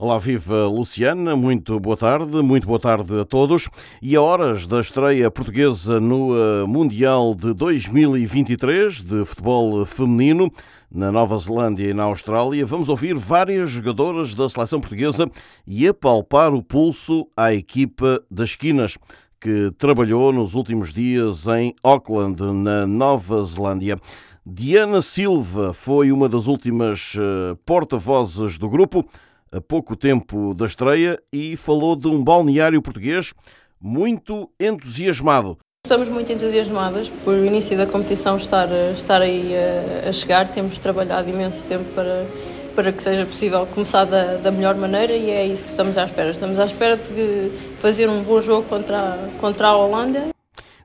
[0.00, 3.68] Olá, viva Luciana, muito boa tarde, muito boa tarde a todos.
[4.00, 10.52] E a horas da estreia portuguesa no eh, Mundial de 2023 de futebol feminino
[10.88, 15.28] na Nova Zelândia e na Austrália, vamos ouvir várias jogadoras da seleção portuguesa
[15.66, 18.96] e apalpar o pulso à equipa das esquinas
[19.40, 23.98] que trabalhou nos últimos dias em Auckland, na Nova Zelândia.
[24.46, 29.04] Diana Silva foi uma das últimas eh, porta-vozes do grupo
[29.52, 33.32] a pouco tempo da estreia e falou de um balneário português
[33.80, 35.58] muito entusiasmado.
[35.86, 40.48] Estamos muito entusiasmadas por o início da competição estar, estar aí a, a chegar.
[40.48, 42.26] Temos trabalhado imenso tempo para,
[42.74, 46.04] para que seja possível começar da, da, melhor maneira e é isso que estamos à
[46.04, 46.30] espera.
[46.30, 50.28] Estamos à espera de fazer um bom jogo contra, a, contra a Holanda.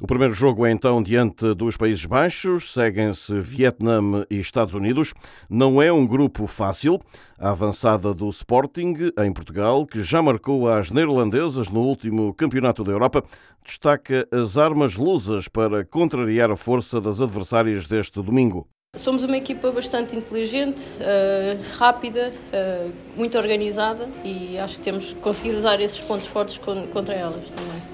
[0.04, 5.14] O primeiro jogo é então diante dos Países Baixos, seguem-se Vietnã e Estados Unidos.
[5.50, 7.00] Não é um grupo fácil.
[7.40, 12.92] A avançada do Sporting, em Portugal, que já marcou as neerlandesas no último Campeonato da
[12.92, 13.24] Europa,
[13.64, 18.68] destaca as armas lusas para contrariar a força das adversárias deste domingo.
[18.98, 25.20] Somos uma equipa bastante inteligente, uh, rápida, uh, muito organizada e acho que temos que
[25.22, 27.93] conseguir usar esses pontos fortes contra elas também.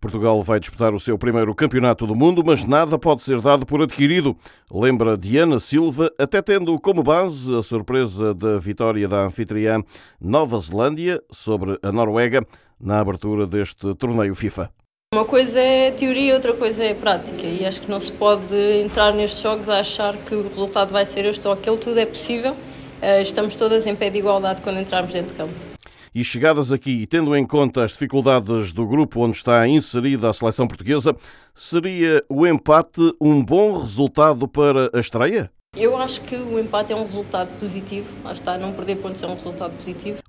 [0.00, 3.82] Portugal vai disputar o seu primeiro campeonato do mundo, mas nada pode ser dado por
[3.82, 4.34] adquirido.
[4.72, 9.82] Lembra Diana Silva, até tendo como base a surpresa da vitória da anfitriã
[10.20, 12.46] Nova Zelândia sobre a Noruega
[12.80, 14.70] na abertura deste torneio FIFA.
[15.12, 19.12] Uma coisa é teoria, outra coisa é prática, e acho que não se pode entrar
[19.12, 22.56] nestes jogos a achar que o resultado vai ser este ou aquele, tudo é possível.
[23.02, 25.69] Eh, estamos todas em pé de igualdade quando entrarmos dentro de campo.
[26.12, 30.66] E chegadas aqui, tendo em conta as dificuldades do grupo onde está inserida a seleção
[30.66, 31.14] portuguesa,
[31.54, 35.50] seria o empate um bom resultado para a estreia?
[35.76, 38.08] Eu acho que o empate é um resultado positivo.
[38.24, 40.20] Lá está, não perder pontos é um resultado positivo.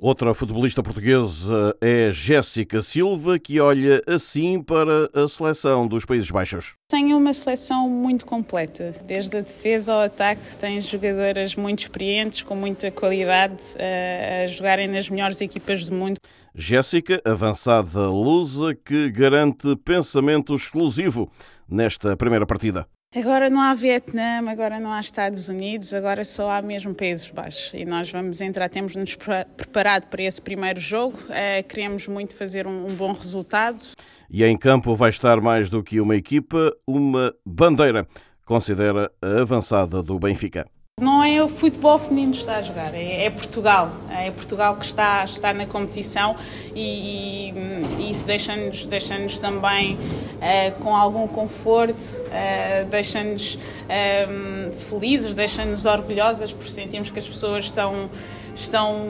[0.00, 6.74] Outra futebolista portuguesa é Jéssica Silva, que olha assim para a seleção dos Países Baixos.
[6.88, 12.56] Tem uma seleção muito completa, desde a defesa ao ataque, tem jogadoras muito experientes, com
[12.56, 16.16] muita qualidade, a jogarem nas melhores equipas do mundo.
[16.54, 21.30] Jéssica, avançada lusa, que garante pensamento exclusivo
[21.68, 22.86] nesta primeira partida.
[23.16, 27.70] Agora não há Vietnã, agora não há Estados Unidos, agora só há mesmo Países Baixos.
[27.72, 32.92] E nós vamos entrar, temos-nos preparado para esse primeiro jogo, uh, queremos muito fazer um,
[32.94, 33.84] bom resultado.
[34.28, 38.04] E em campo vai estar mais do que uma equipa, uma bandeira,
[38.44, 40.66] considera a avançada do Benfica.
[41.00, 43.92] Não é o futebol feminino que está a jogar, é, é Portugal.
[44.10, 46.36] É Portugal que está, está na competição
[46.74, 47.50] e,
[47.98, 49.98] e, isso deixa-nos deixa também
[50.82, 58.10] com algum conforto, uh, deixa-nos uh, felizes, deixa-nos orgulhosas por sentirmos que as pessoas estão,
[58.54, 59.06] estão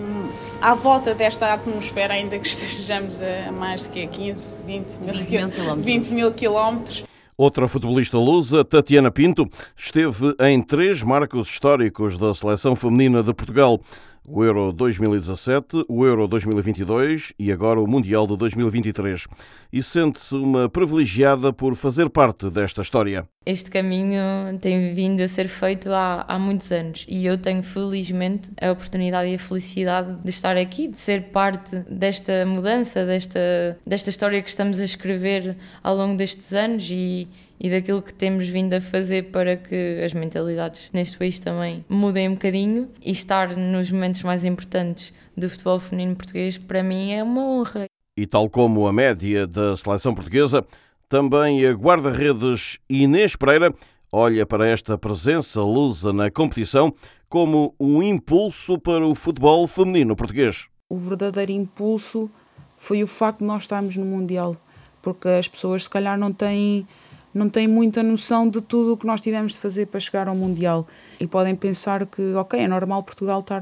[0.61, 6.33] à volta desta atmosfera, ainda que estejamos a mais de 15, 20 mil, 20 mil
[6.33, 7.05] quilómetros.
[7.37, 13.81] Outra futebolista lusa, Tatiana Pinto, esteve em três marcos históricos da seleção feminina de Portugal
[14.27, 19.27] o Euro 2017, o Euro 2022 e agora o Mundial de 2023.
[19.73, 23.29] E sente-se uma privilegiada por fazer parte desta história.
[23.47, 28.50] Este caminho tem vindo a ser feito há, há muitos anos e eu tenho felizmente
[28.59, 34.09] a oportunidade e a felicidade de estar aqui, de ser parte desta mudança, desta, desta
[34.09, 37.28] história que estamos a escrever ao longo destes anos e,
[37.60, 42.31] e daquilo que temos vindo a fazer para que as mentalidades neste país também mudem
[42.31, 47.22] um bocadinho e estar nos momentos mais importantes do futebol feminino português para mim é
[47.22, 47.84] uma honra.
[48.16, 50.65] E tal como a média da seleção portuguesa,
[51.09, 53.75] também a guarda-redes Inês Pereira
[54.10, 56.94] olha para esta presença lusa na competição
[57.28, 60.69] como um impulso para o futebol feminino português.
[60.88, 62.31] O verdadeiro impulso
[62.76, 64.54] foi o facto de nós estarmos no Mundial,
[65.03, 66.87] porque as pessoas se calhar não têm
[67.34, 70.36] não têm muita noção de tudo o que nós tivemos de fazer para chegar ao
[70.36, 70.86] Mundial.
[71.19, 73.60] E podem pensar que, ok, é normal Portugal estar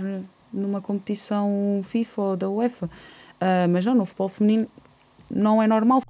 [0.52, 4.68] numa competição FIFA ou da UEFA, uh, mas não, no futebol feminino
[5.30, 6.02] não é normal.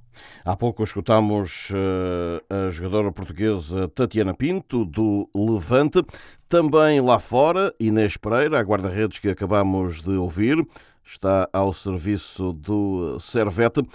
[0.45, 6.03] Há pouco escutámos uh, a jogadora portuguesa Tatiana Pinto, do Levante.
[6.49, 10.67] Também lá fora, Inês Pereira, a guarda-redes que acabamos de ouvir,
[11.01, 13.87] está ao serviço do Servete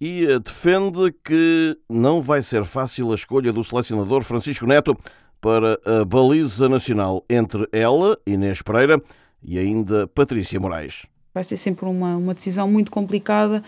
[0.00, 4.96] e eh, defende que não vai ser fácil a escolha do selecionador Francisco Neto
[5.40, 9.02] para a baliza nacional entre ela, Inês Pereira,
[9.42, 11.06] e ainda Patrícia Moraes.
[11.34, 13.62] Vai ser sempre uma, uma decisão muito complicada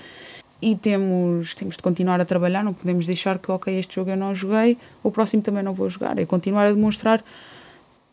[0.60, 4.16] e temos, temos de continuar a trabalhar, não podemos deixar que, ok, este jogo eu
[4.16, 7.22] não joguei, o próximo também não vou jogar, é continuar a demonstrar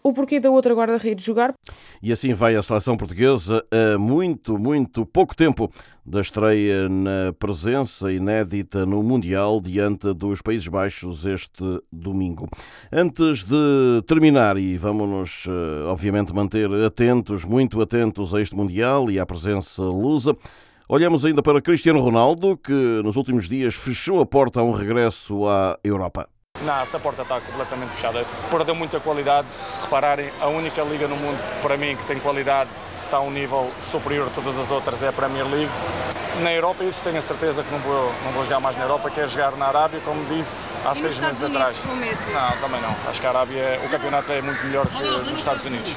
[0.05, 1.55] o porquê da outra guarda-redes jogar.
[1.99, 5.71] E assim vai a seleção portuguesa a muito, muito pouco tempo
[6.05, 12.47] da estreia na presença inédita no Mundial diante dos Países Baixos este domingo.
[12.91, 19.19] Antes de terminar, e vamos-nos eh, obviamente manter atentos, muito atentos a este Mundial e
[19.19, 20.37] à presença lusa,
[20.87, 25.47] olhamos ainda para Cristiano Ronaldo, que nos últimos dias fechou a porta a um regresso
[25.47, 26.27] à Europa.
[26.61, 28.25] Não, essa porta está completamente fechada.
[28.49, 29.51] Perdeu muita qualidade.
[29.51, 33.17] Se repararem, a única liga no mundo que, para mim, que tem qualidade, que está
[33.17, 35.71] a um nível superior a todas as outras, é a Premier League.
[36.41, 39.09] Na Europa, isso tenho a certeza que não vou, não vou jogar mais na Europa,
[39.09, 41.77] quero jogar na Arábia, como disse há e seis meses Unidos, atrás.
[41.85, 42.95] Não, também não.
[43.09, 45.95] Acho que a Arábia, o campeonato é muito melhor que nos Estados Unidos.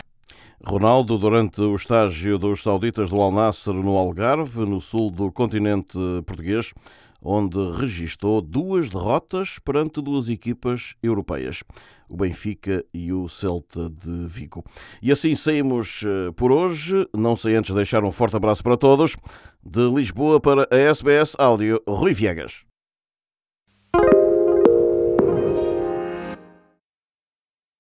[0.65, 5.97] Ronaldo, durante o estágio dos sauditas do Al Nassr no Algarve, no sul do continente
[6.27, 6.75] português,
[7.23, 11.63] onde registou duas derrotas perante duas equipas europeias,
[12.09, 14.65] o Benfica e o Celta de Vigo.
[15.01, 19.17] E assim saímos eh, por hoje, não sei antes deixar um forte abraço para todos,
[19.65, 22.68] de Lisboa para a SBS Áudio, Rui Viegas.